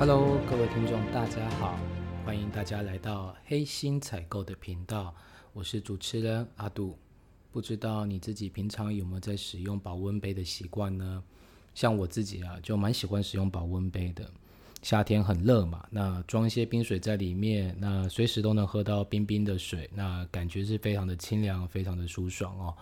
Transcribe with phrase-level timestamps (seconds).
[0.00, 1.78] Hello，各位听众，大家好，
[2.24, 5.14] 欢迎大家来到黑心采购的频道，
[5.52, 6.96] 我是主持人阿杜。
[7.52, 11.22] 不知道你自己平常有没有在使用保温杯的习惯呢？
[11.74, 14.24] 像我自己啊，就蛮喜欢使用保温杯的。
[14.80, 22.74] 夏天很热嘛，那装一些冰水在里面，那随时都能喝到冰冰的水，那感觉是非常的清凉，非常的舒爽哦。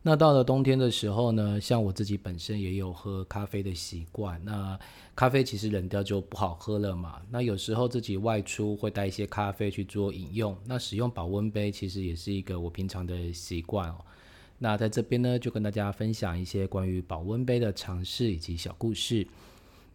[0.00, 4.40] 那到了冬天的时候呢，像我自己本身也有喝咖啡的习惯。
[4.44, 4.78] 那
[5.14, 7.20] 咖啡其实冷掉就不好喝了嘛。
[7.30, 10.56] 那有时候自己外出会带一些咖啡去做饮用。
[10.64, 13.96] 那使用保温杯其实也是一个我平常的习惯哦。
[14.58, 19.26] 那在这边呢，就跟大家分享一些关于保温杯的尝试以及小故事。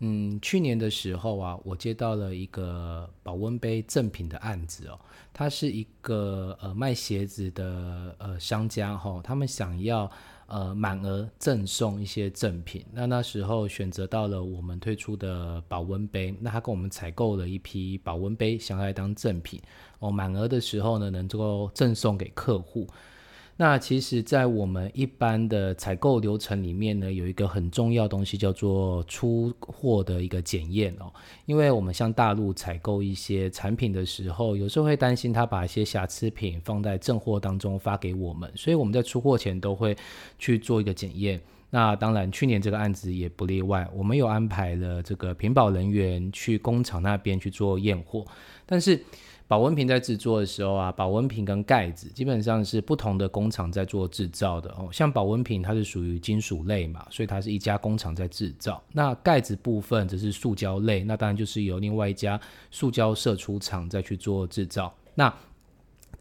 [0.05, 4.99] 嗯，去年的时候啊，我接到了一个保温杯赠品的案子哦。
[5.31, 10.11] 它是一个呃卖鞋子的呃商家哈，他们想要
[10.47, 12.85] 呃满额赠送一些赠品。
[12.91, 19.61] 那那时候选择到了我们推出的保温杯，那他跟我们采购了一批保温杯，想要来当赠品
[19.99, 20.11] 哦。
[20.11, 22.85] 满额的时候呢，能够赠送给客户。
[23.55, 31.13] 那其实，在我们一般的采购流程里面呢，有一个很重要东西叫做出货的一个检验哦。
[31.45, 39.95] 因为我们向大陆采购一些产品的时候，有时候会担心他把一些瑕疵品放在正货当中发给我们，所以我们在出货前都会
[40.39, 41.39] 去做一个检验。
[41.69, 48.25] 那当然，去年这个案子也不例外，我们有安排了这个品保人员去工厂那边去做验货，
[48.65, 48.99] 但是。
[49.53, 54.89] 保温瓶在制作的时候啊，保温瓶跟盖子基本上是不同的工厂在做制造的哦。
[54.91, 58.81] 像保温瓶它是属于金属类嘛，所以它是一家工厂在制造。
[58.93, 64.91] 那盖子部分则是塑胶类，那当然就是由另外一家塑胶社出厂再去做制造。
[65.13, 65.31] 那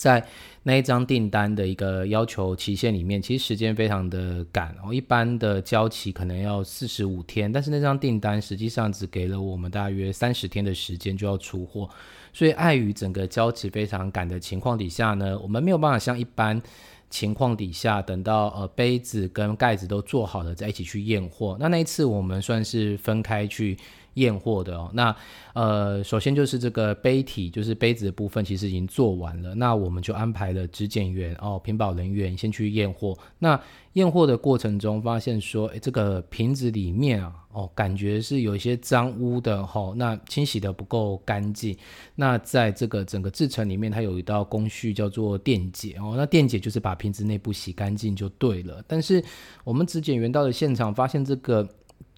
[0.03, 0.27] 在
[0.65, 11.89] 那一张订单的一个要求期限里面，其实时间非常的赶哦，一般的交期可能要四十五天，但是那张订单实际上只给了我们大约三十天的时间就要出货，
[12.33, 16.61] 所以碍于整个交期非常赶的情况底下呢，我们没有办法像一般
[17.09, 21.57] 情况底下等到呃杯子跟盖子都做好了再一起去验货。
[21.61, 23.79] 那那一次我们算是分开去。
[24.15, 25.15] 验货的哦，那
[25.55, 29.55] 呃，首先就是这个杯体，就是杯子的部分，其实已经做完了。
[29.55, 33.17] 那我们就安排了质检员哦，品保人员先去验货。
[33.39, 33.59] 那
[33.95, 39.93] 验货的过程中，发现说，诶，这个瓶子里面啊，哦，感觉是有一些脏污的哈。
[39.97, 41.77] 那清洗的不够干净。
[42.15, 46.15] 那在这个整个制成里面，它有一道工序叫做电解哦。
[46.17, 48.83] 那电解就是把瓶子内部洗干净就对了。
[48.89, 49.23] 但是
[49.65, 51.67] 我们质检员到了现场，发现这个。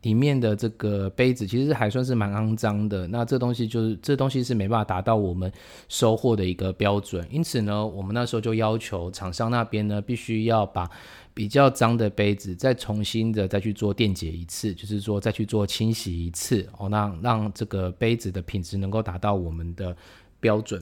[0.04, 5.50] 里面的这个杯子其实还算是蛮肮脏的，那这东西就是这东西是没办法达到我们
[5.88, 10.88] 收货的一个标准，因此呢，我们那时候就要求厂商那边呢必须要把
[11.32, 19.96] 比较脏的杯子再重新的再去做电解一次，就是说再去做清洗一次哦，让让这个杯子的品质能够达到我们的
[20.38, 20.80] 标准。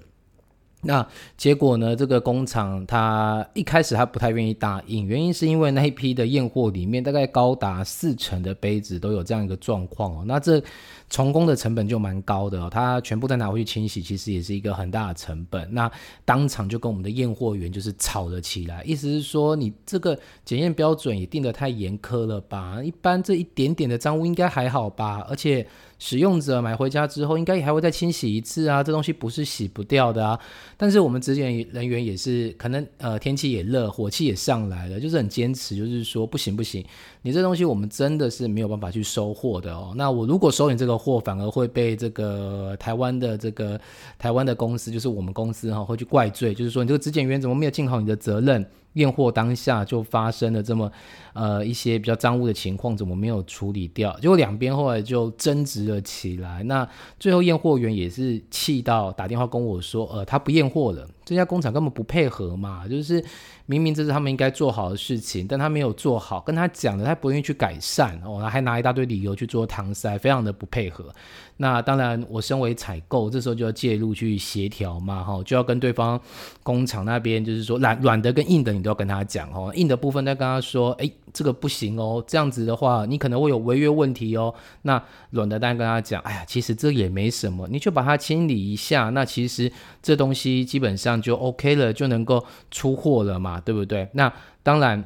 [0.84, 1.06] 那
[1.36, 1.94] 结果呢？
[1.94, 10.24] 这个工厂他一开始他不太愿意答应，原因是因为那一批的验货里面大概高达四成的杯子都有这样一个状况哦。
[10.26, 10.60] 那这
[11.08, 15.72] 重工的成本就蛮高的哦，他全部再拿回去清洗，其实也是一个很大的成本。
[15.72, 15.88] 那
[16.24, 22.82] 当场就跟我们的验货员就是吵了起来，意思是说你这个检验标准也定得太严苛了吧？
[22.82, 25.24] 一般这一点点的脏污应该还好吧？
[25.30, 25.64] 而且。
[26.04, 30.36] 使用者买回家之后，应该也还会再清洗一次啊，这东西不是洗不掉的啊。
[30.76, 36.84] 但是我们质检人员也是，可能呃天气也热，火气也上来了，就是很坚持，就是说不行不行，
[37.22, 39.92] 你这东西我们真的是没有办法去收货的哦。
[39.94, 43.80] 那我如果收你这个货，反而会被这个台湾的这个
[44.18, 48.66] 台湾的公司，就是我们公司哈，会去怪罪，就是说你这个质检员怎么没有尽好你的责任。
[48.94, 50.90] 验货当下就发生了这么，
[51.32, 54.18] 呃一些比较脏污的情况，怎么没有处理掉？
[54.20, 56.62] 结果两边后来就争执了起来。
[56.64, 56.86] 那
[57.18, 61.08] 最后验货员也是气到打电话跟我说，呃，他不验货了。
[61.24, 63.24] 这家工厂根本不配合嘛，就是
[63.66, 71.14] 明明这是他们应该做好的事情，但他没有做好，跟他讲了他不愿意去改善哦，还拿一大堆理由去做搪塞，非常的不配合。
[71.58, 76.20] 那当然，我身为采购，这时候就要介入去协调嘛，哈，就要跟对方
[76.64, 79.72] 工厂那边，就是说软软的跟硬的，都要跟他讲哦。
[79.74, 84.52] 硬的部分再跟他说，哎，这个不行哦，这样子的话，你可能会有违约问题哦。
[84.82, 89.70] 那软的，然跟他讲，哎呀，其实这也没什么，你就把它清理一下，那其实
[90.02, 94.08] 这东西基本上就 OK 了，就能够出货了嘛，对不对？
[94.12, 94.32] 那
[94.62, 95.02] 当然，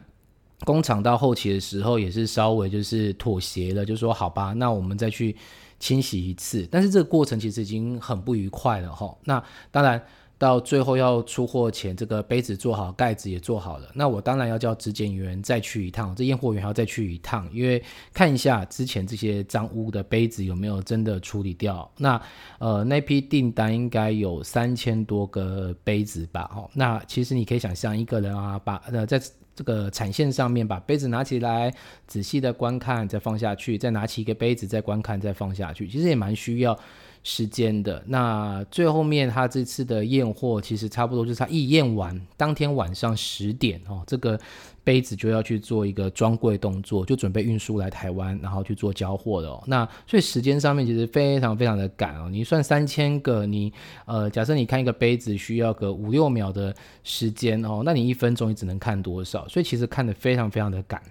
[0.65, 5.37] 工厂到后期的时候也是稍微就是妥协了，就说好吧，那我们再去。
[5.79, 9.15] 清洗一次，但是这个过程其实已经很不愉快了哈。
[9.25, 10.03] 那当然，
[10.39, 13.89] 到最后要出货前，这个杯子做好，盖子也做好了。
[13.95, 21.91] 那我当然要叫质检员再去一趟，这验货员还要再去一趟，因为看一下之前这些脏污的杯子有没有真的处理掉。
[21.97, 22.21] 那
[22.59, 26.51] 呃，那批订单应该有三千多个杯子吧？
[26.55, 29.19] 哦，那其实你可以想象，一个人啊，把呃在
[29.55, 31.73] 这个产线上面把杯子拿起来，
[32.07, 36.79] 仔细的观看，再放下去，再拿起一个杯子再观看，再放下去，其实也蛮需要。
[37.29, 44.39] 时间的那最后面，他这次的验货其实差不多就是他一验完，当天晚上十点哦，这个
[44.85, 49.61] 杯子就要去做一个装柜动作，就准备运输来台湾，然后去做交货的哦。
[49.67, 52.29] 那所以时间上面其实非常非常的赶哦。
[52.31, 53.73] 你算三千个，你
[54.05, 59.49] 呃，假设你看一个杯子需要个五六秒的时间哦，那你一分钟你只能看多少？
[59.49, 61.03] 所以其实看的非常非常的赶。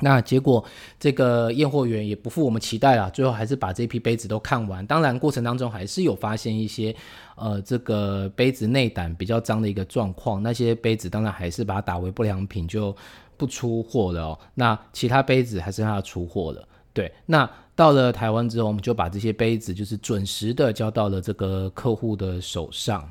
[0.00, 0.64] 那结果，
[0.98, 4.84] 这个验货员也不负我们期待啊，最后还是把这批杯子都看完。
[4.86, 6.94] 当然，过程当中还是有发现一些，
[7.36, 10.42] 呃，这个杯子内胆比较脏的一个状况。
[10.42, 12.94] 那些杯子当然还是把它打为不良品，就
[13.36, 14.38] 不出货了哦。
[14.54, 16.68] 那其他杯子还是要出货了。
[16.92, 23.08] 对，那到了台湾之后，我们就把这些杯子就是准时的交到了这个客户的手上。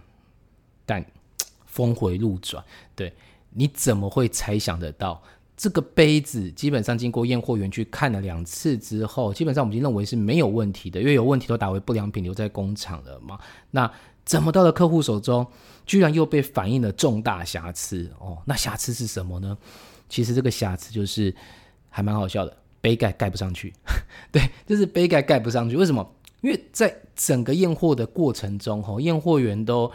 [0.86, 1.04] 但
[1.66, 2.64] 峰回路转，
[2.94, 3.12] 对，
[3.52, 5.22] 你怎么会猜想得到？
[5.56, 13.38] 这个杯子基本上经过验货员去看了两次之后，基本上我们已经认为是没有问题的，因为有问题都打为不良品留在工厂了嘛。
[13.72, 13.90] 那
[14.26, 15.46] 怎么到了客户手中，
[15.86, 18.40] 居然又被反映了重大瑕疵哦？
[18.46, 19.58] 那瑕疵是什么呢？
[20.10, 21.34] 其实这个瑕疵就是
[21.90, 23.72] 还蛮好笑的，杯盖盖不上去。
[24.32, 25.78] 对，就是杯盖盖不上去。
[25.78, 26.16] 为什么？
[26.42, 29.92] 因为在整个验货的过程中，哈，验货员都。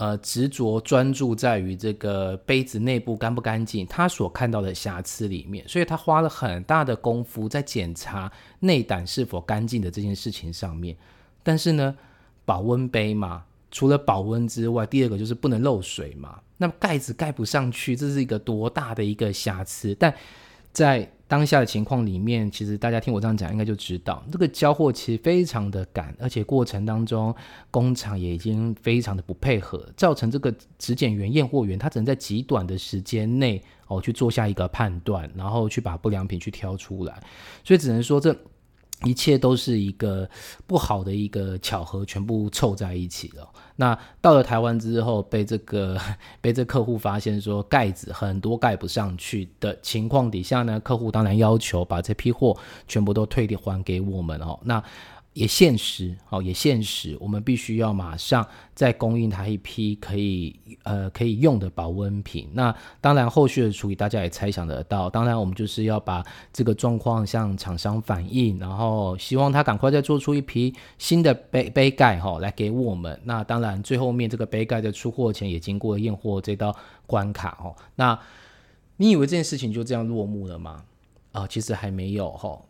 [0.00, 10.96] 呃，执着专注在于这个杯子内部干不干净，他所看到的瑕疵里面，所以他花了很大的功夫在检查内胆是否干净的这件事情上面。
[11.42, 11.94] 但是呢，
[12.46, 16.40] 保温杯嘛，除了保温之外，第二个就是不能漏水嘛。
[16.56, 19.94] 那盖子盖不上去，这是一个多大的一个瑕疵？
[19.98, 20.14] 但
[20.72, 27.32] 在当下的情况里面，其实大家听我这样讲，应该就知道这个交货其实非常的赶，而且过程当中
[27.70, 37.22] 工厂也已经非常的不配合，造成这个质检员、验货员他只能在极短的时间内哦去做下一个判断，然后去把不良品去挑出来，
[37.62, 38.36] 所以只能说这。
[39.04, 40.28] 一切都是一个
[40.66, 43.48] 不好的一个巧合，全部凑在一起了。
[43.76, 45.98] 那到了台湾之后，被这个
[46.40, 52.56] 被这客户发现说盖子很多盖不上去的情况底下呢，客户当然要求把这批货
[52.86, 54.58] 全部都退还给我们哦。
[54.64, 54.82] 那
[55.32, 58.44] 也现实，哦，也现实，我们必须要马上
[58.74, 62.48] 再供应他一批可以，呃，可以用的保温瓶。
[62.52, 65.08] 那当然，后续的处理大家也猜想得到。
[65.08, 73.18] 当然，我们就是要把这个状况向厂商反映，然后希望他赶快再做出一批新的杯杯盖，哈，来给我们。
[73.22, 76.74] 那当然，最后面这个杯盖在出货前也经过验货这道
[77.06, 77.76] 关卡，哦。
[77.94, 78.18] 那
[78.96, 80.84] 你以为这件事情就这样落幕了吗？
[81.30, 82.60] 啊，其实还没有，哈。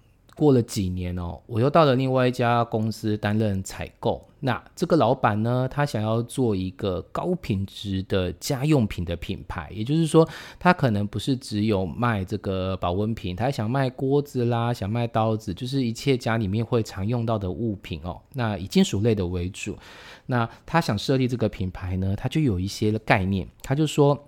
[0.41, 4.27] 过了几年哦，我又到了另外一家公司担任采购。
[4.39, 10.27] 那这个老板呢，他想要做一个高品质的家用品的品牌，也就是说，
[10.59, 18.19] 他可能不是只有卖这个保温瓶，他还想卖锅子啦，想卖刀子，就是一切家里面会常用到的物品哦。
[18.33, 19.77] 那以金属类的为主。
[20.25, 24.19] 那他想设立这个品牌呢，他就有一些概念，他就说，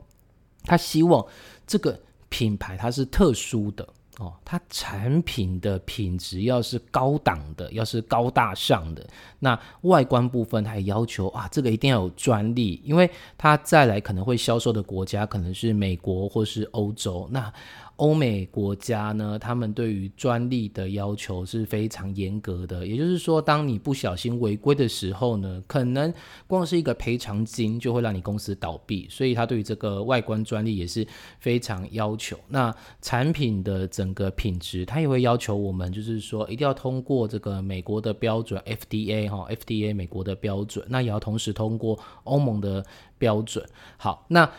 [0.65, 1.25] 他希望
[1.67, 1.99] 这个
[2.29, 3.89] 品牌它是特殊的。
[4.19, 9.07] 哦，它产品的品质要是高档的，要是高大上的，
[9.39, 17.53] 那外观部分它也要求啊，这个一定要有专利，因为它再来可能会销售的国家可能是美国或是欧洲，那。
[17.97, 22.87] 欧美国家呢，他们对于专利的要求是非常严格的。
[22.87, 26.13] 也就是说，当你不小心违规的时候呢，可能
[26.47, 29.07] 光是一个赔偿金就会让你公司倒闭。
[29.09, 31.07] 所以，他对于这个外观专利也是
[31.39, 32.37] 非常要求。
[32.49, 42.85] 那产品的整个品质，他也会要求我们，就是说一定要通过这个美国的标准 FDA 哈，FDA 美国的标准，那也要同时通过欧盟的
[43.19, 43.65] 标准。
[43.97, 44.51] 好，那。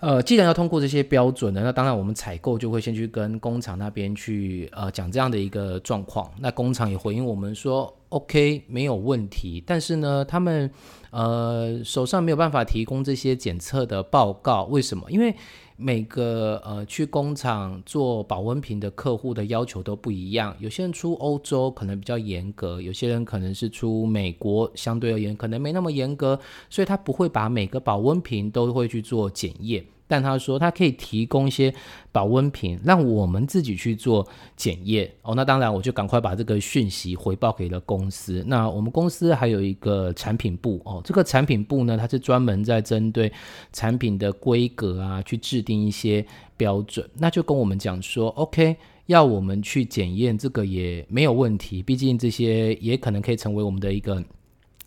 [0.00, 6.30] 呃，既然要通过这些标准呢，那当然我们采购就会先去跟工厂那边去呃讲这样的一个状况。
[6.38, 9.62] 那工厂也回应我们说，OK，没有问题。
[9.66, 10.70] 但是呢，他们
[11.10, 15.10] 呃手上没有办法提供这些检测的报告，为什么？
[15.10, 15.34] 因为
[15.76, 26.38] 每个呃去工厂做保温瓶的客户的要求都不一样，有些人出欧洲可能比较严格，有些人可能是出美国，相对而言可能没那么严格，
[26.68, 29.84] 所以他不会把每个保温瓶都会去做检验。
[30.08, 31.72] 但他说他可以提供一些
[32.10, 35.34] 保温瓶，让我们自己去做检验哦。
[35.34, 38.42] 那当然，我就赶快把这个讯息回报给了公司。
[38.46, 43.30] 那我们公司还有一个产品部哦，这个产品部呢，它是专门在针对
[43.72, 46.24] 产品的规格啊，去制定一些
[46.56, 47.08] 标准。
[47.14, 48.74] 那就跟我们讲说，OK，
[49.06, 54.24] 要我们去检验这个也没有问题，毕竟这些也可能可以成为我们的一个。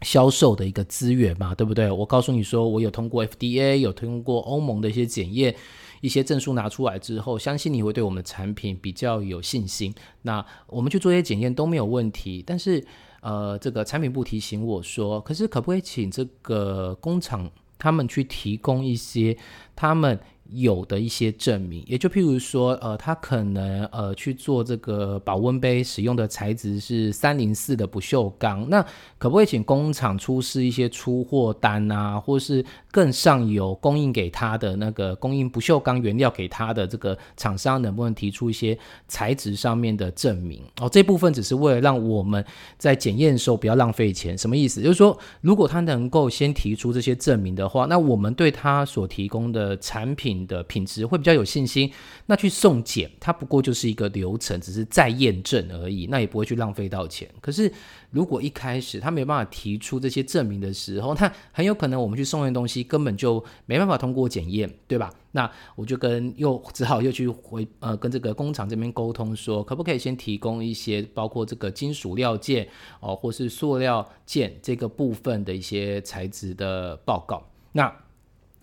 [0.02, 1.92] 销售的一个资源嘛，对不对？
[1.92, 5.56] 我告诉你说，我有通过 FDA，有通过欧盟的一些检验，
[6.02, 9.94] 一些证书拿出来之后，相信你会对我们的产品比较有信心。
[10.24, 12.84] 那我们去做一些检验都没有问题，但是
[13.22, 19.38] 呃，这个产品部提醒我说，可是可不可以请这个工厂他们去提供一些
[19.76, 20.20] 他们。
[20.52, 28.86] 有的一些证明，也就譬如说，呃，他可能呃去做这个保温杯使用的材质是三零四的不锈钢，那
[29.18, 40.62] 可不可以请工厂出示一些出货单啊，或是更上游供应给他的那个供应不锈钢原料给他的这个厂商，能不能提出一些材质上面的证明？
[40.80, 42.44] 哦，这部分只是为了让我们
[42.78, 44.82] 在检验的时候不要浪费钱，什么意思？
[44.82, 50.42] 就是说，如果他能够先提出这些证明的话，那我们对他所提供的产品。
[50.48, 51.92] 的品质会比较有信心，
[52.26, 57.30] 那去送检，它不过就是一个流程，只是再验证而已，那也不会去浪费到钱。
[57.40, 57.72] 可是
[58.12, 65.12] 如果一开始他没办法提出这些证明的时候，那很有可能我们去送验东西根本就没办法通过检验，对吧？
[65.32, 72.68] 那我就跟又只好又去回呃跟这个工厂这边沟通说，可不可以先提供一些包括这个金属料件
[73.00, 77.44] 哦，或是塑料件这个部分的一些材质的报告？
[77.72, 77.92] 那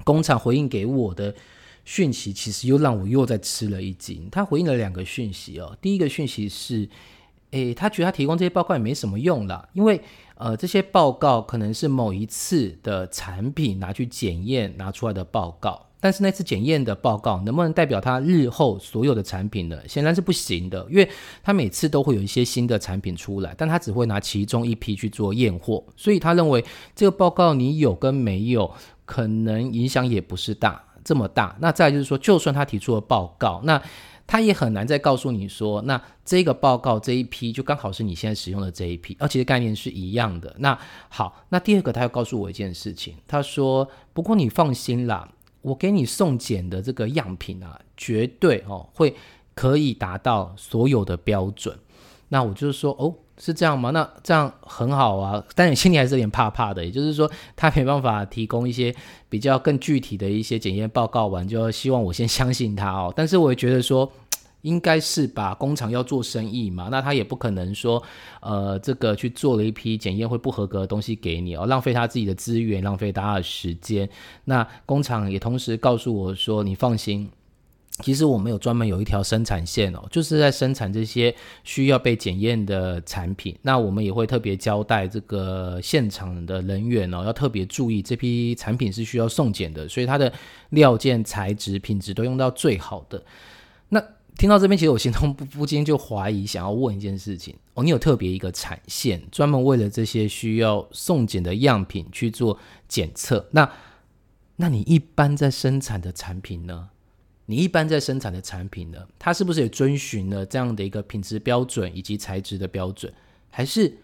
[0.04, 1.34] 工厂回应给我的。
[1.84, 4.28] 讯息其实又让我又再吃了一惊。
[4.30, 5.74] 他回应了两个讯息哦。
[5.80, 6.86] 第一个讯息是，
[7.50, 10.00] 诶，他觉得他提供这些报告也没什么用了，因为
[10.34, 19.76] 呃，这些报告可能是某一次的产品拿去检验拿出来的报告，但是那次检验的报告能不能代表他日后所有的产品呢？
[19.88, 21.08] 显然是不行的，因为
[21.42, 26.64] 他每次都会有一些新的产品出来，但他只会拿其中一批去做验货，所以他认为
[26.94, 28.70] 这个报告你有跟没有，
[29.04, 30.84] 可能影响也不是大。
[31.04, 33.80] 这么大，那再就是说，就算他提出了报告，那
[34.28, 40.54] 他也很难再告诉你说，那这个报告这一批就刚好是你现在使用的这一批，而且概念是一样的。
[40.58, 45.28] 那好，那第二个他要告诉我一件事情，他说，不过你放心啦，
[45.62, 49.16] 我给你送检的这个样品啊，绝对哦会
[49.54, 51.76] 可以达到所有的标准。
[52.28, 53.14] 那我就是说，哦。
[53.40, 53.90] 是这样吗？
[53.90, 56.84] 那这样很好啊，但你心里还是有点怕怕的。
[56.84, 58.94] 也就是说，他没办法提供一些
[59.28, 63.12] 比较更具体的一些检验报告完，就希望我先相信他哦。
[63.16, 64.10] 但是我也觉得说，
[64.62, 68.02] 应该是吧，工厂要做生意嘛，那他也不可能说，
[68.40, 74.08] 呃，这个去做了一批检验会不合格的东西给你哦，浪费他自己的资源，浪费大家的时间。
[74.46, 77.30] 那工厂也同时告诉我说，你放心。
[78.00, 83.56] 其实我们有专门有一条生产线哦，就是在生产这些需要被检验的产品。
[83.62, 90.32] 那我们也会特别交代这个现场的人员哦，要特别注意这批产品是需要送检的，所以它的
[90.70, 93.20] 料件材质品质都用到最好的。
[93.88, 94.00] 那
[94.36, 103.48] 听到这边，其实我心中不不禁就怀疑，想要问一件事情哦，你有特别一个产线，专门为了这些需要送检的样品去做检测。
[103.50, 103.68] 那
[104.54, 106.90] 那你一般在生产的产品呢？
[107.50, 113.10] 你一般在生产的产品呢，它是不是也遵循了这样的一个品质标准以及材质的标准？
[113.48, 113.96] 还是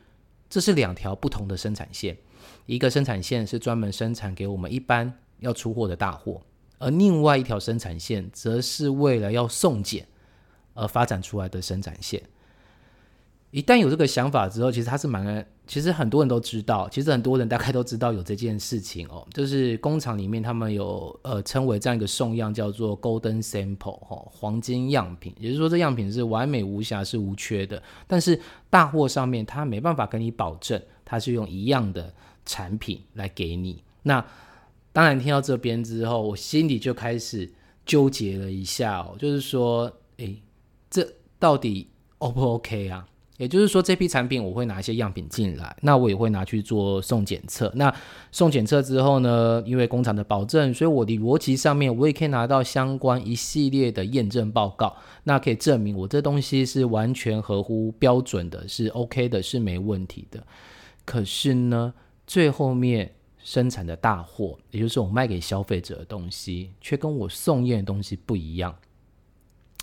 [0.48, 2.16] 这是两条不同的生产线？
[2.64, 6.40] 一个生产线是专门生产给我们一般要出货的大货，
[6.78, 10.08] 而另外一条生产线则是为了要送检
[10.72, 12.22] 而发展出来的生产线。
[13.54, 15.46] 一旦有这个想法之后，其实他是蛮……
[15.64, 32.12] 其实很多人都知道，其实很多人大概都知道有这件事情哦，就是工厂里面他们有呃称为这样一个送样叫做 Golden Sample 哈，黄金样品，也就是说这样品是完美无瑕是无缺的，但是大货上面他没办法跟你保证，他是用一样的
[32.44, 33.84] 产品来给你。
[34.02, 34.26] 那
[34.92, 37.48] 当然听到这边之后，我心里就开始
[37.86, 40.42] 纠结了一下哦，就是说，诶，
[40.90, 41.08] 这
[41.38, 43.06] 到底 O 不 OK 啊？
[43.36, 47.68] 也就是说，这批产品我会拿一些样品进来，那我也会拿去做送检测。
[47.74, 47.92] 那
[48.30, 60.46] 送检测之后呢，因为工厂的保证，所以我的逻辑上面我也可以拿到相关一系列的验证报告，那可以证明我这东西是完全合乎标准的，是 OK 的，是没问题的。
[61.04, 61.92] 可是呢，
[62.28, 68.76] 最后面生产的大货，也就是我卖给消费者的东西，却跟我送验的东西不一样，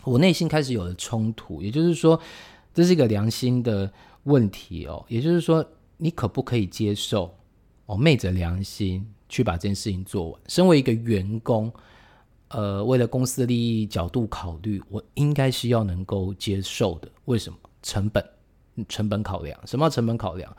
[0.06, 1.62] 我内心开始有了冲突。
[1.62, 2.18] 也就是说。
[2.74, 3.92] 这是一个良心的
[4.24, 5.66] 问题哦，也就是说，
[5.98, 7.36] 你可不可以接受
[7.86, 10.42] 哦，昧着良心去把这件事情做完？
[10.48, 11.72] 身为一个员工，
[12.50, 17.10] 呃，为了公司的利益角度考虑，我应该是要能够接受的。
[17.26, 17.58] 为什么？
[17.84, 18.24] 成本，
[18.88, 19.60] 成本考量。
[19.66, 20.56] 什么叫成本考量？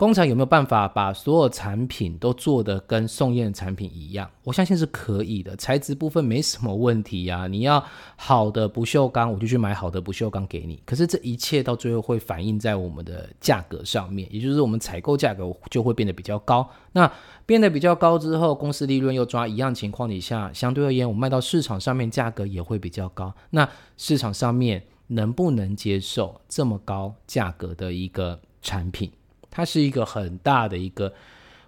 [0.00, 4.30] 工厂有没有办法把所有产品都做的跟宋燕产品一样？
[4.44, 7.46] 我相信是可以的，材质部分没什么问题呀。
[7.46, 7.84] 你要
[8.16, 10.82] 好的不锈钢，我就去买好的不锈钢给你。
[10.86, 16.66] 可是这一切到最后会反映在我们的价格上面，也就是我们采购价格就会变得比较高。
[16.92, 17.12] 那
[17.44, 23.34] 变得比较高之后，公司利润又抓一样情况底下，相对而言，我卖到市场上面价格也会比较高。
[23.50, 29.12] 那市场上面能不能接受这么高价格的一个产品？
[29.50, 31.12] 它是一个很大的一个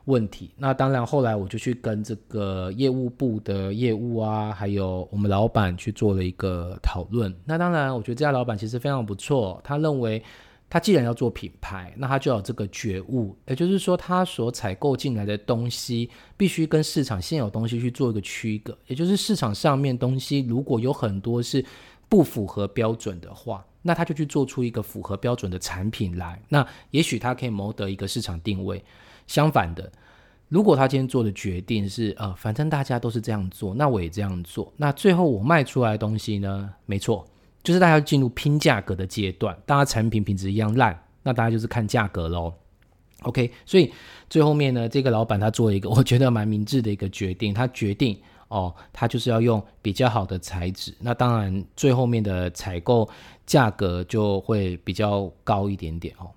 [0.06, 0.50] 问题。
[0.56, 7.34] 那当然，后来我就去跟这个业务部的业务啊，还有我们老板去做了一个讨论。
[7.44, 9.60] 那当然，我觉得这家老板其实非常不错。
[9.62, 10.22] 他认为，
[10.68, 18.76] 他既然要做品牌，那他就有这个觉悟，也就是说，他所采购进来的东西必须跟市场现有东西去做一个区隔。
[18.86, 21.64] 也就是市场上面东西如果有很多是
[22.12, 23.64] 不符合标准的话。
[23.84, 28.80] 那他就去做出一个符合标准的产品来，那也许他可以谋得一个市场定位。
[29.26, 29.90] 相反的，
[30.48, 37.26] 如果他今天做的决定是，呃，反正大家都是这样做，那我也这样做，那最后我卖出来的东西呢，没错，
[37.64, 42.54] 就是大家进入拼价格的阶段，大家产品品质一样烂，那大家就是看价格喽。
[43.22, 43.92] OK，所以
[44.30, 48.16] 最后面呢，这个老板他做了一个我觉得蛮明智的一个决定，他决定。
[48.52, 53.08] 哦，它就是要用比较好的材质，那当然最后面的采购
[53.46, 56.30] 价格就会比较高一点点哦。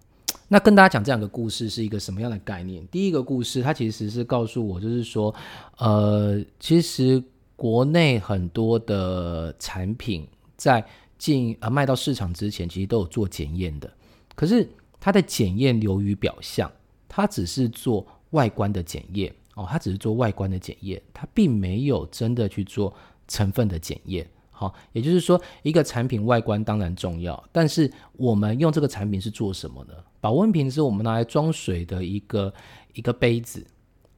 [0.48, 2.88] 那跟大家讲这两个故事是一个什么样的概念？
[2.88, 5.34] 第一个故事，它其实是告诉我，就是说，
[5.78, 7.22] 呃，其实
[7.58, 10.86] 国内很多的产品在
[11.18, 13.92] 进呃卖到市场之前，其实都有做检验的，
[14.36, 14.70] 可是
[15.00, 16.72] 它的检验流于表象，
[17.10, 19.34] 它只是做外观的检验。
[19.56, 22.94] 哦，它只是做外观的检验，它并没有真的去做
[23.28, 24.30] 成分的检验。
[24.52, 29.94] 好，也就是说，一个产品外观当然重要，但是我们用这个产品是做什么呢？
[30.22, 32.54] 保温瓶是我们拿来装水的一个
[32.94, 33.66] 一个杯子。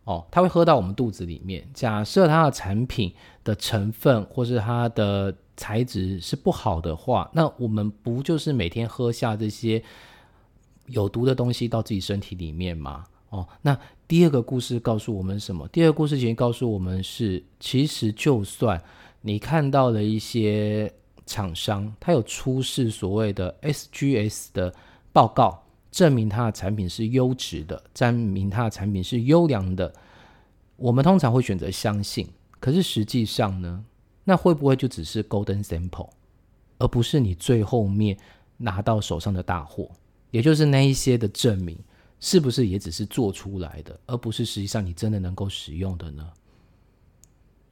[0.03, 1.67] 哦，它会喝到我们肚子里面。
[1.73, 3.13] 假设它的产品
[3.43, 9.83] 的成分或是它的材质是不好的话，那我们不就是每天喝下这些
[10.85, 13.03] 有毒的东西到自己身体里面吗？
[13.29, 15.67] 哦，那第二个故事告诉我们什么？
[15.67, 18.81] 第二个故事其实告诉我们是，其实就算
[19.19, 20.91] 你看到了一些
[21.25, 24.73] 厂商，他有出示所谓的 SGS 的
[25.11, 29.93] 报告，证明他的产品是优质的，证明他的产品是优良的，
[30.77, 32.29] 我们通常会选择相信。
[32.61, 33.83] 可是实际上呢，
[34.23, 36.11] 那会不会就只是 Golden Sample，
[36.77, 38.17] 而不是你最后面
[38.55, 39.91] 拿到手上的大货，
[40.31, 41.77] 也就是那一些的证明？
[42.19, 46.27] 是不是也只是做出来的，而不是实际上你真的能够使用的呢？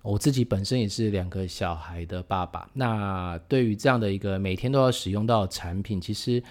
[0.04, 6.44] 我自己本身也是两个小孩的爸爸，那对于这样的一个每天都要使用到的产品，其实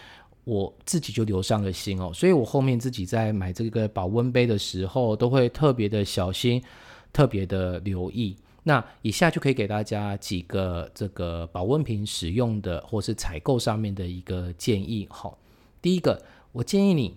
[0.43, 2.13] 我自己就留上了心哦。
[2.13, 6.61] 所以我后面自己在买这个保温杯的时候，都会特别的小心，
[7.13, 8.37] 特别的留意。
[8.65, 15.07] 那以下就可以给大家几个这个保温瓶使用的或是采购上面的一个建议。
[15.09, 15.39] 好，
[15.81, 17.17] 第一个，我建议你。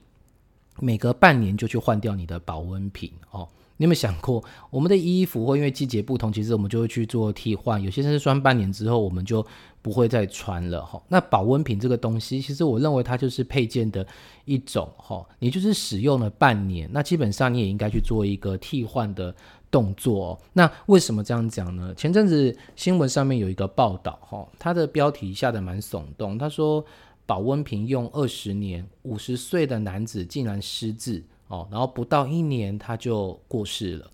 [0.80, 3.48] 每隔半年就去换掉你的保温瓶哦。
[3.80, 7.80] 你有没有想过，我们的衣服或因为季节不同，其实我们就会去做替换。
[7.80, 9.46] 有些甚至穿半年之后，我们就
[9.84, 11.00] 不会再穿了哈。
[11.08, 14.04] 那保温瓶这个东西，其实我认为它就是配件的
[14.46, 15.24] 一种哈。
[15.38, 19.36] 你就是使用了半年，那基本上你也应该去做一个替换的
[19.70, 20.40] 动作。
[20.54, 21.94] 那为什么这样讲呢？
[21.94, 26.84] 前阵子新闻上面有一个报道哈，它的标题下的蛮耸动，他说。
[27.28, 34.10] 保温瓶用二十年，五十岁的男子竟然失智哦，然后不到一年他就过世了。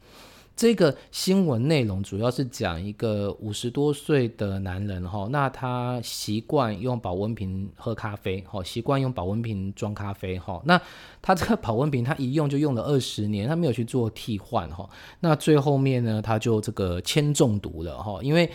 [0.56, 10.80] 这个新闻内容主要是讲一个五十多岁的男人哈，那他习惯用保温瓶喝咖啡哈，习惯用保温瓶装咖啡哈，那
[11.22, 14.90] 他这个保温瓶他一用就用了二十年，他没有去做替换哈，
[15.22, 18.50] 那最后面呢他就这个铅中毒了哈，因为。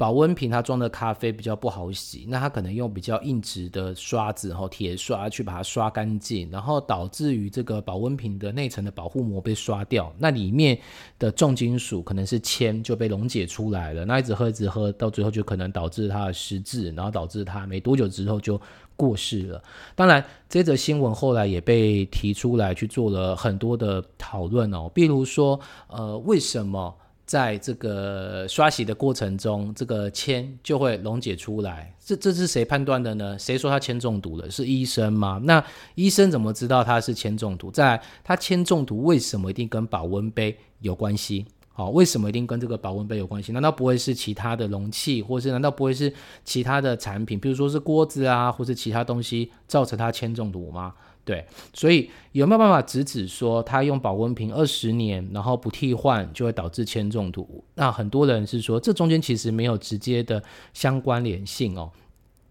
[0.00, 10.78] 保温瓶它装的咖啡比较不好洗，那它可能用比较硬质的刷子，哈，铁刷去把它刷干净，然后导致于这个保温瓶的内层的保护膜被刷掉，那里面
[11.18, 18.58] 的重金属可能是铅就被溶解出来了，那一直喝一直喝到最后就可能导致它的失智，然后导致它没多久之后就
[18.96, 19.62] 过世了。
[19.94, 26.96] 当然，这则新闻后来也被提出来去做了很多的讨论哦，比如说，呃，为什么？
[27.30, 31.94] 在这个刷洗的过程中，这个铅就会溶解出来。
[32.04, 33.38] 这这是谁判断的呢？
[33.38, 34.50] 谁说他铅中毒了？
[34.50, 35.40] 是医生吗？
[35.44, 35.64] 那
[35.94, 37.70] 医生怎么知道他是铅中毒？
[37.70, 41.46] 在他铅中毒为什么一定跟保温杯有关系？
[41.72, 43.52] 好，为什么一定跟这个保温杯有关系？
[43.52, 46.12] 难道不会是其他的容器，或是难道不会是
[46.44, 50.92] 其他的产品，比如说是锅子啊，或是其他东西造成它铅中毒吗？
[51.24, 57.64] 对，所以有没有办法直指说他用保温瓶二十年，然后不替换就会导致铅中毒？
[57.74, 61.92] 那很多人是说这中间其实没有直接的相关联性哦。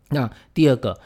[0.09, 0.99] 那第二个。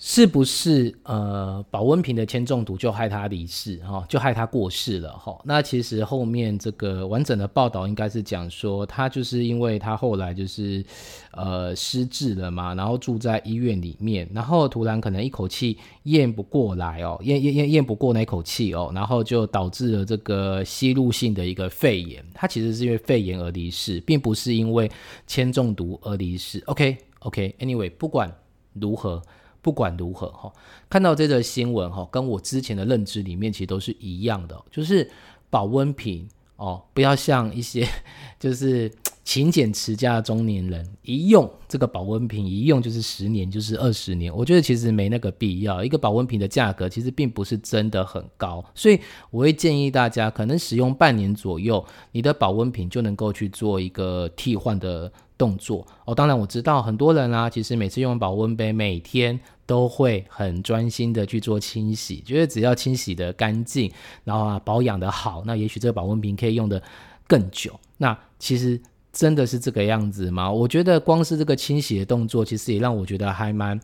[0.00, 5.36] 是不是呃保温瓶的铅中毒就害他离世哈，就害他过世了哈？
[5.44, 10.84] 那其实后面这个完整的报道应该是讲说，他就是因为他后来就是
[11.32, 22.24] 呃失智了嘛，然后住在医院里面，然后突然可能一口气咽不过来哦，咽咽咽咽不过那口气哦，然后就导致了这个吸入性的一个肺炎。
[22.32, 24.88] 他其实是因为肺炎而离世，并不是因为
[25.26, 26.62] 铅中毒而离世。
[26.66, 28.32] OK OK，Anyway，不管
[28.74, 29.20] 如何。
[29.60, 30.52] 不管如何哈，
[30.88, 35.10] 看到这个新闻哈，跟我之前的认知里面其实都是一样的，就是
[35.50, 37.86] 保温瓶哦，不要像一些
[38.38, 38.90] 就是
[39.24, 45.84] 勤俭持家的中年人一用这个保温瓶一用就是十年就是二十年，我觉得其实没那个必要。
[45.84, 48.98] 一个保温瓶的价格其实并不是真的很高，所以
[49.30, 55.12] 我会建议大家可能使用半年左右，你的保温瓶就能够去做一个替换的。
[55.38, 63.90] 动作哦，当然我知道很多人啊，其实每次用保温杯，每天都会很专心的去做清洗，觉得只要清洗的干净，
[64.24, 66.82] 然后啊保养的好，那也许这个保温瓶可以用的
[67.26, 67.78] 更久。
[67.96, 68.80] 那其实
[69.12, 70.50] 真的是这个样子吗？
[70.50, 73.80] 我觉得光是这个清洗的动作，其实也让我觉得还蛮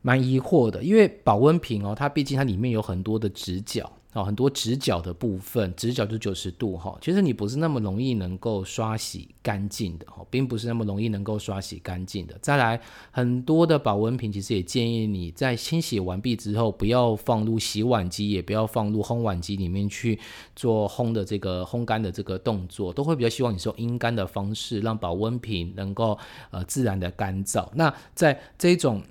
[0.00, 3.92] 蛮疑惑的，因为保温瓶哦，它毕竟它里面有很多的直角。
[4.16, 12.34] 哦，很多直角的部分，直角就九十度哈，其实你不是那么容易能够刷洗干净的哈，并不是那么容易能够刷洗干净的。
[12.40, 20.18] 再来，很多的保温瓶其实也建议你在清洗完毕之后，不要放入洗碗机，也不要放入烘碗机里面去
[20.54, 26.18] 做烘的这个烘干的这个动作，都会比较希望你是用阴干的方式，让保温瓶能够
[26.50, 27.68] 呃自然的干燥。
[27.74, 29.02] 那在这种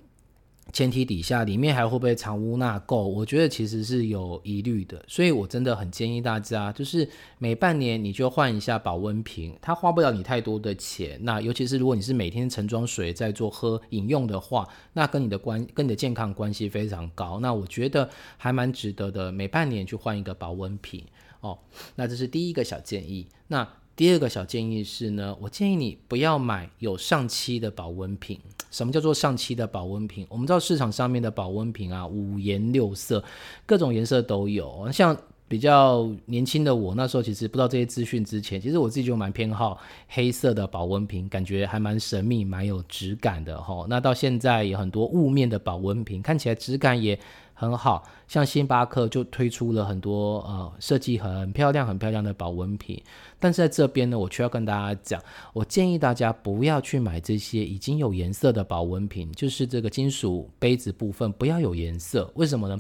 [0.73, 2.97] 前提底下，里面还会不会藏污纳垢？
[2.97, 11.17] 我觉得其实是有疑虑的，所以我真的很建议大家，就是每半年你就换一下保温瓶，它花不了你太多的钱。
[11.21, 17.39] 那尤其是如果你是每天盛装水在做喝饮用的话，那跟你的关跟你的健康关系非常高。
[17.39, 21.06] 那我觉得还蛮值得的，每半年去换一个保温瓶
[21.39, 21.58] 哦。
[21.95, 23.28] 那这是第一个小建议。
[23.47, 23.65] 那
[23.96, 28.38] 第二个小建议是呢，我建议你不要买有上漆的保温瓶。
[28.70, 30.28] 什么叫做上漆的保温瓶？
[30.30, 33.24] 我们知道市场上面的保温瓶啊，五颜六色，
[33.66, 34.92] 各种颜色都有。
[34.92, 35.16] 像
[35.48, 39.80] 比较年轻的我，那时候其实不知道这些资讯之前，其实我自己就蛮偏好
[40.10, 43.86] 黑色的保温瓶，感觉还蛮神秘、蛮有质感的哈。
[43.88, 47.18] 那到现在有很多雾面的保温瓶，看起来质感也。
[47.58, 53.02] 很好，像星巴克就推出了很多呃设计很漂亮、很漂亮的保温瓶，
[53.39, 55.22] 但是在这边呢，我却要跟大家讲，
[55.54, 62.78] 我建议大家不要去买这些已经有颜色的保温瓶，就是这个金属杯子部分不要有颜色，为什么呢？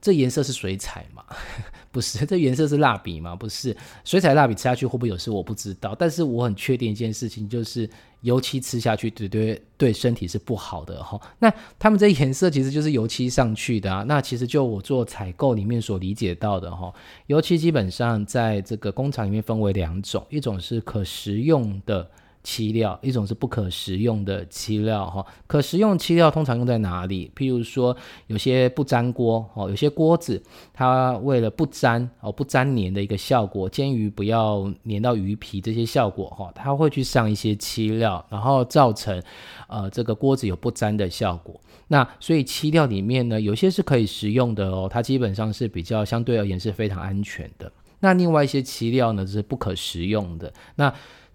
[0.00, 1.22] 这颜色是水彩吗？
[1.92, 3.36] 不是，这颜色是蜡笔吗？
[3.36, 5.30] 不是，水彩蜡笔吃下去会不会有事？
[5.30, 7.86] 我不知道，但是我很确定一件事情，就是
[8.22, 11.20] 油漆吃下去，对对对，身体是不好的哈。
[11.38, 14.04] 那他们这颜色其实就是油漆上去的啊。
[14.06, 16.92] 那其实就我做采购里面所理解到的哈，
[17.26, 22.10] 油漆基本上在这个工厂里面分为两种，一种是可食用的。
[22.42, 27.30] 漆料一种是不可食用的漆料哈，可食用漆料通常用在哪里？
[27.36, 27.96] 譬如说
[28.28, 39.22] 有些不粘锅哦，有些锅子它为了不粘哦不粘黏的一个效果，煎鱼不要粘到鱼皮这些效果哈，它会去上一些漆料，然后造成
[39.68, 41.60] 呃这个锅子有不粘的效果。
[41.88, 47.70] 那所以漆料里面呢，有些是可以食用的哦，它基本上是比较相对而言是非常安全的。
[48.02, 50.50] 那另外一些漆料呢是不可食用的。
[50.76, 50.90] 那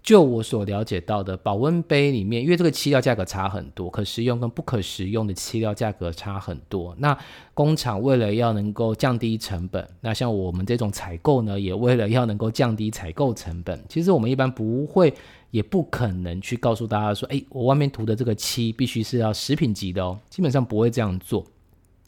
[0.06, 6.94] 就我所了解到的，保温杯里面，因为这个漆料价格差很多，可食用跟不可食用的漆料价格差很多。
[7.00, 7.18] 那
[7.52, 15.12] 工厂为了要能够降低成本，那像我们这种采购呢，也为了要能够降低采购成本，其实我们一般不会，
[15.50, 21.44] 也不可能去告诉大家说，哎，我外面涂的这个漆必须是要食品级的哦，基本上不会这样做。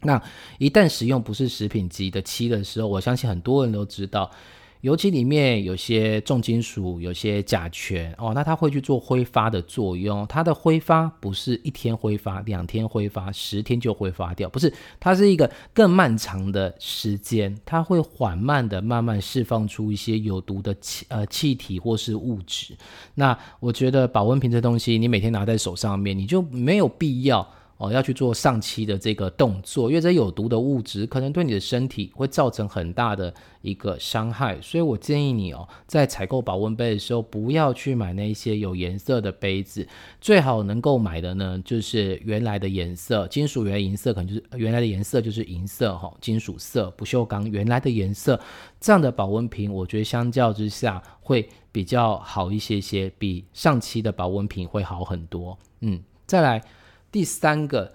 [0.02, 0.22] 那
[0.58, 4.30] 一旦使用不是食品级的漆的时候，我相信很多人都知道。
[4.82, 10.24] 油漆里面有些重金属，有些甲醛哦，那它会去做挥发的作用。
[10.28, 22.76] 它的挥发不是一天挥发、两天挥发、十天就挥发掉，不是，它是一个更漫长的时间，它会缓慢的慢慢释放出一些有毒的气呃气体或是物质。
[23.16, 27.46] 那我觉得保温瓶这东西，你每天拿在手上面，你就没有必要。
[27.78, 39.86] 哦，要去做上漆的这个动作，因为这有毒的物质可能对你的身体会造成很大的一个伤害，所以我建议你哦，在采购保温杯的时候，不要去买那些有颜色的杯子，
[40.20, 48.40] 最好能够买的呢，就是原来的颜色，金属原银色，可能就是原来的颜色就是银色哈，金属色，不锈钢原来的颜色，
[48.80, 55.56] 这样的保温瓶，我觉得相较之下会比较好一些些，比上期的保温瓶会好很多。
[55.82, 56.60] 嗯，再来。
[57.10, 57.92] 第三个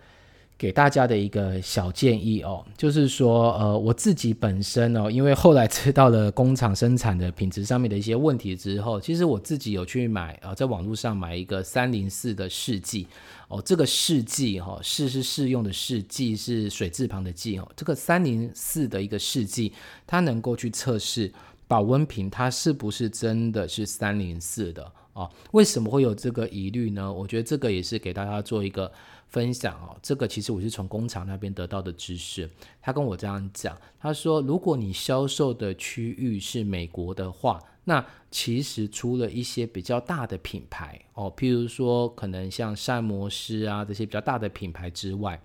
[0.57, 13.07] 给大家的一个小建议哦， 就是说，呃，我自己本身哦，因为后来知道了工厂生产的品质上面的一些问题之后，其实我自己有去买啊，在网络上买一个三零四的试剂
[13.49, 19.73] 哦，这个试剂哈，试是试用的试剂是水字旁的剂哦，这个三零四的一个试剂，
[20.07, 21.31] 它能够去测试
[21.67, 24.91] 保温瓶它是不是真的是三零四的。
[25.13, 27.11] 哦，为什么会有这个疑虑呢？
[27.11, 28.91] 我觉得这个也是给大家做一个
[29.27, 29.95] 分享哦。
[30.01, 32.49] 这个其实我是从工厂那边得到的知识。
[32.81, 45.39] 他跟我这样讲，他说，如果你销售的区域是美国的话，那其实除了一些比较大的品牌哦，譬如说可能像膳魔师啊这些比较大的品牌之外。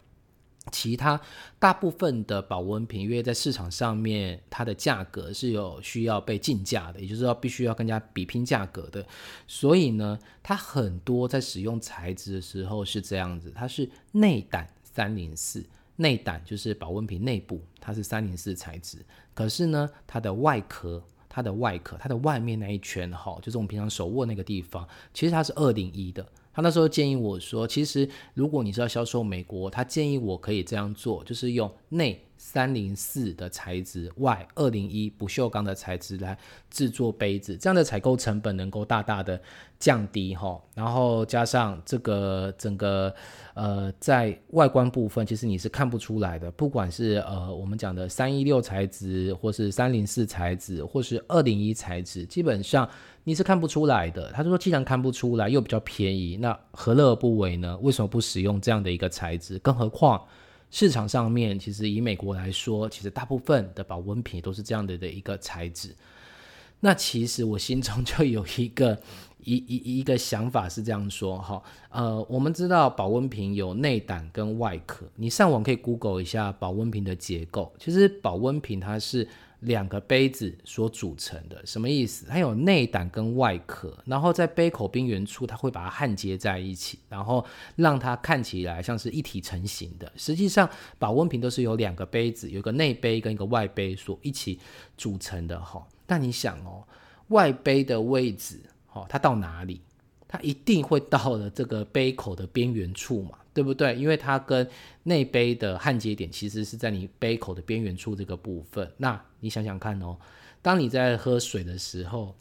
[0.71, 1.21] 其他
[1.59, 9.05] 大部分的保温瓶，因为在市场上面，它的价格是有需要被竞价的，也就是说必须要更加比拼价格的。
[9.47, 15.65] 所以呢，它很多在使用材质的时候是这样子，它是内胆三零四，
[15.97, 18.99] 内胆就是保温瓶内部，它是三零四材质。
[19.35, 26.27] 可是呢，它的外壳，它的外壳，它的外面那一圈哈，就是我们平常手握那个地方，其实它是二零一的。
[26.53, 36.37] 他那时候建议我说，其实如果你是要销售美国，他建议我可以这样做，就是用内三零四的材质，外二零一不锈钢的材质来
[36.69, 39.41] 制作杯子，这样的采购成本能够大大的
[39.79, 40.61] 降低哈。
[40.75, 43.15] 然后加上这个整个
[43.55, 52.89] 呃在外观部分，其实你是看不出来的，不管是呃我们讲的三一六材质，或是三零四材质，或是二零一材质，基本上。
[53.29, 54.33] 你是看不出来的。
[54.33, 57.77] 他就说，既然看不出来，又比较便宜，那何乐而不为呢？
[57.83, 59.59] 为什么不使用这样的一个材质？
[59.59, 60.25] 更何况
[60.71, 65.95] 市场上面，其实以美国来说，其实大部分的保温瓶都是这样的的一个材质。
[66.81, 68.99] 那其实我心中就有一个
[69.45, 77.71] 一一一个想法是这样说哈，呃，我们知道保温瓶有内胆跟外壳，你上网可以 Google 一下保温瓶的结构。
[77.79, 79.29] 其实保温瓶它是。
[79.61, 82.27] 两个杯子所组成的，什么意思？
[82.29, 87.45] 它有内胆跟外壳，然后在杯口边缘处，它会把它焊接在一起，然后
[87.77, 90.13] 让它看起来像是一体成型的。
[90.17, 90.69] 实际上，
[90.99, 94.59] 保温瓶都是由两个杯子，有一个内杯跟一个外杯所一起
[94.97, 95.87] 组成的哈。
[96.07, 96.87] 但你想哦，
[97.29, 99.81] 外杯的位置，哈，它到哪里？
[100.31, 103.97] 它一定会到了这个杯口的边缘处嘛，对不对？
[103.97, 104.65] 因为它跟
[105.03, 108.89] 内杯的焊接点其实是在你杯口的边缘处这个部分。
[108.99, 110.17] 那你想想看哦，
[110.63, 112.37] 当你在喝水的时候，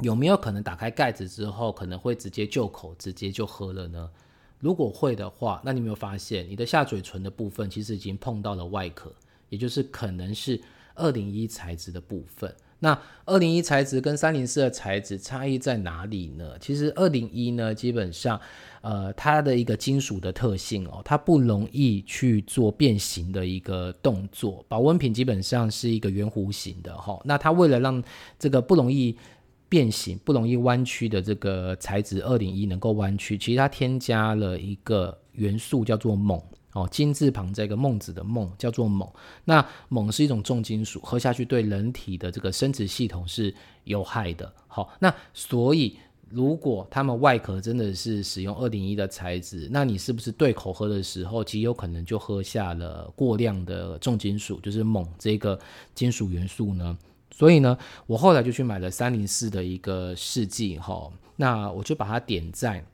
[0.00, 4.10] 有没有可能打开盖子之后，可能会直接就口，直接就喝了呢？
[4.58, 9.12] 如果会的话，那你有没有发现你的下嘴唇的部分其实已经碰到了外壳，
[9.50, 10.58] 也就是可能是
[10.94, 12.56] 二零一材质的部分。
[12.80, 16.52] 那二零一材质跟三零四的材质差异在哪里呢？
[16.60, 18.40] 其实二零一呢，基本上，
[18.80, 24.64] 呃，它的一个金属的特性哦，它不容易去做变形的一个动作。
[24.68, 28.02] 保温瓶基本上是一个圆弧形的哈，那它为了让
[28.38, 29.16] 这个不容易
[29.68, 36.40] 变形、不容易弯曲的这个材质二零一能够弯曲，其实它添加了一个元素叫做锰。
[36.72, 39.10] 哦，金字旁这个孟子的孟叫做锰，
[39.44, 43.54] 那锰是一种重金属，喝下去对人体的这个生殖系统是
[43.84, 44.52] 有害的。
[44.66, 45.96] 好，那所以
[46.28, 55.58] 如果他们外壳真的是使用二零一的材质，那你是不是对口喝的时候，极有可能就喝下了过量的重金属，就是锰这个
[55.94, 56.96] 金属元素呢？
[57.30, 62.84] 所以呢，我后来就去买了三零四的一个试剂，哈，那我就把它点在。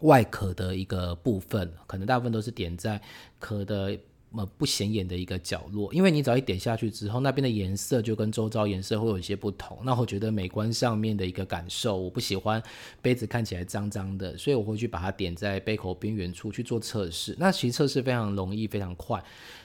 [0.00, 3.00] 外壳的一个部分，可能大部分都是点在
[3.38, 3.98] 壳的
[4.32, 9.78] 呃不显眼的一个角落，因为你只要一点下去之后，那边的颜色就跟周遭颜色会有一些不同。
[9.84, 12.62] 那我觉得美观上面的一个感受，我不喜欢
[13.00, 17.34] 杯子看起来脏脏的，所以我会去把它点在杯口边缘处去做测试。
[17.38, 19.22] 那其实测试非常容易，非常快。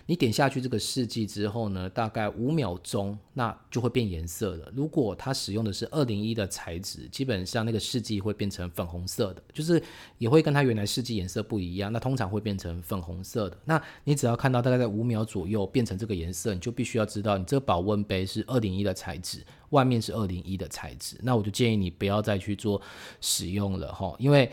[0.08, 4.70] 你点下去这个试剂之后呢，大概五秒钟，那就会变颜色了。
[4.76, 9.82] 如果它使用的是二零一的材质，基本上那个试剂会变成粉红色的，就是
[10.18, 11.94] 也会跟它原来试剂颜色不一样。
[11.94, 13.58] 那通常会变成粉红色的。
[13.64, 21.18] 那你只要看到大概在五秒左右变成这个颜色，你就必须要知道你这个保温杯是二零一的材质，外面是二零一的材质。
[21.22, 22.82] 那我就建议你不要再去做
[23.22, 24.52] 使用了哈，因为。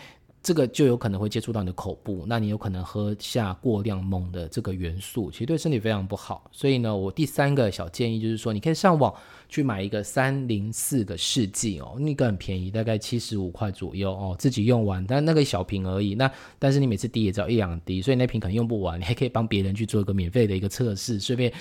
[0.49, 6.51] 这个就有可能会接触到你的口部，那你有可能喝下过量锰的这个元素，其实对身体非常不好。
[6.51, 9.15] 所以呢，我第三个小建议就是说，你可以上网
[9.47, 16.15] 去买一个三零四的试剂哦，那个很便宜，大概七十五块左右哦，自己用完，但那个小瓶而已。
[16.15, 21.53] 那但是你每次滴也只要一两滴，所以那瓶可能用不完，你还可以帮别人去做一个免费的一个测试，顺便。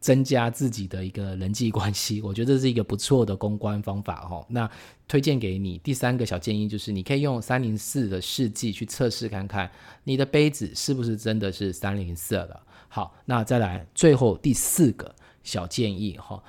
[0.00, 4.44] 增加自己的一个人际关系， 我觉得这是一个不错的公关方法哦。
[4.48, 4.70] 那
[5.06, 9.70] 推荐给你第三个小建议就是，你可以用三零四的试剂去测试看看，
[10.04, 12.60] 你的杯子是不是真的是三零四的。
[12.88, 16.42] 好，那再来最后第四个小建议哈，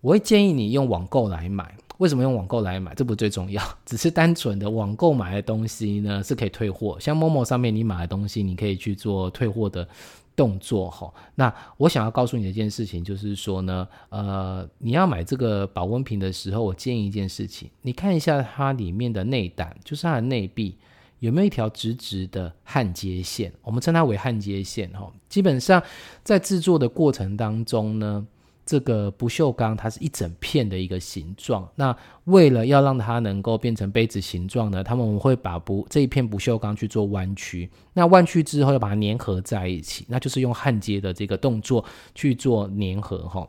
[0.00, 1.76] 我会建议你用网购来买。
[1.98, 2.94] 为什么用网购来买？
[2.94, 9.86] 这不最重要， 只是单纯的网购买的东西呢是可以退货，像某某上面你买的东西，你可以去做退货的。
[10.34, 20.76] 动作哈，那我想要告诉你的一件事情就是说呢，呃，你要买这个保温瓶的时候，我建议一件事情，你看一下它里面的内胆，就是它的内壁
[21.18, 25.12] 有没有一条直直的焊接线，我们称它为焊接线哈。
[25.28, 25.82] 基本上
[26.24, 28.26] 在制作的过程当中呢。
[28.64, 43.48] 这个不锈钢它是一整片的一个形状，那为了要让它能够变成杯子形状呢，他们会把不这一片不锈钢去做弯曲，那弯曲之后要把它粘合在一起，那就是用焊接的这个动作去做粘合哈。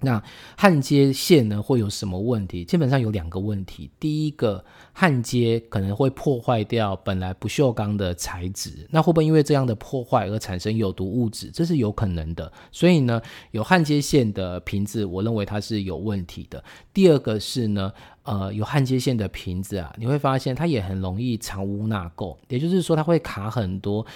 [0.00, 0.22] 那
[0.56, 2.64] 焊接线呢会有什么问题？
[2.64, 3.90] 基本上有两个问题。
[3.98, 11.50] 第一个，焊接可能会破坏掉本来不锈钢的材质，那会不会因为这样的破坏而产生有毒物质？
[11.50, 12.52] 这是有可能的。
[12.70, 16.62] 所以呢，有焊接线的瓶子，我认为它是有问题的。
[16.94, 24.06] 第二个是呢，呃，有焊接线的瓶子啊，你会发现它也很容易藏污纳垢，也就是说它会卡很多。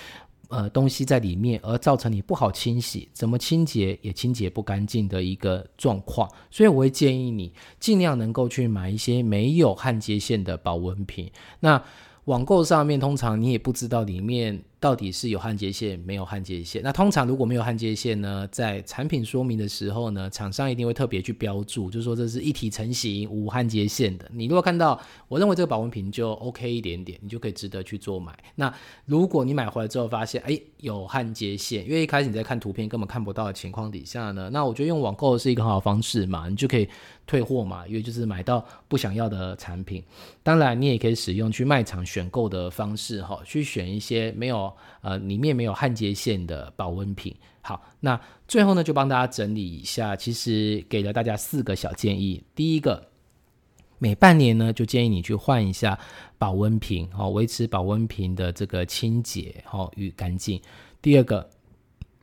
[0.53, 11.31] 呃，东西在里面，而造成你不好清洗，怎么清洁也清洁不干净的一个状况，所以我会建议你尽量能够去买一些没有焊接线的保温瓶。
[11.61, 11.83] 那
[12.27, 14.63] 网购上面通常你也不知道里面。
[14.83, 16.83] 到底是有焊接线没有焊接线？
[16.83, 24.29] 那通常如果没有焊接线呢，在产品说明的时候呢，厂商一定会特别去标注，就是说这是一体成型无焊接线的。
[24.33, 28.37] 你如果看到，我认为这个保温瓶就 OK 一点点，你就可以值得去做买。
[28.57, 36.89] 那如果你买回来之后发现，哎，有焊接线，因为一开始你在看图片根本看不到的情况底下呢，那我觉得用网购是一个很好方式嘛，你就可以
[37.25, 40.03] 退货嘛，因为就是买到不想要的产品。
[40.43, 47.35] 当然，你也可以使用去卖场选购的方式哈，去选一些没有呃，里面没有焊接线的保温瓶。
[47.61, 52.43] 好，那最后呢，就帮大家整理一下，其实给了大家四个小建议。
[52.55, 53.09] 第一个，
[53.99, 55.99] 每半年呢，就建议你去换一下
[56.39, 60.61] 保温瓶，哦，维持保温瓶的这个清洁，哦与干净。
[61.01, 61.51] 第二个。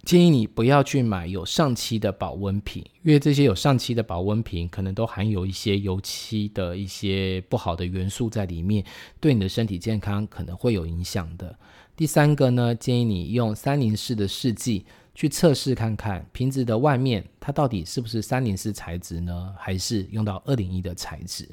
[0.05, 8.83] 建议你不要去买有上漆的保温瓶，因为这些有上漆的保温瓶可能都含有一些油漆的一些不好的元素在里面，
[9.19, 11.53] 对你的身体健康可能会有影响的。
[11.99, 21.45] 第三个呢，建议你用三零四的试剂去测试看看瓶子的外面它到底是不是三零四材质呢，还是用到二零一的材质。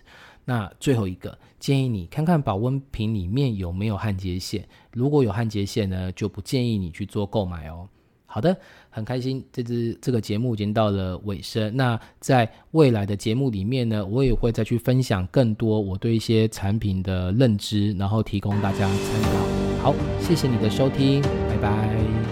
[0.45, 7.89] 那最后一个建议你看看保温瓶里面有没有焊接线，如果有焊接线呢，就不建议你去做购买哦。
[8.27, 8.57] 好的，
[8.89, 11.77] 很开心，这支这个节目已经到了尾声。
[11.77, 19.66] 那在未来的节目里面呢，我也会再去分享更多我对一些产品的认知，然后提供大家参考。
[19.87, 22.26] 好，谢谢你的收听，拜拜。